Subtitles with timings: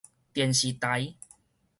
[0.33, 1.15] 電視台